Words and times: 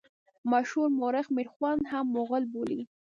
مشهور 0.51 0.89
مورخ 0.99 1.27
میرخوند 1.35 1.81
هم 1.91 2.05
مغول 2.15 2.43
بولي. 2.53 2.81